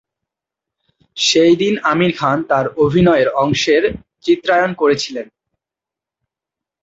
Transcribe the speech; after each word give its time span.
সেই 1.17 1.53
দিন 1.55 1.73
আমির 1.83 2.11
খান 2.17 2.37
তাঁর 2.49 2.65
অভিনয়ের 2.77 3.29
অংশের 3.43 3.83
চিত্রায়ন 4.21 4.71
করেছিলেন। 4.73 5.27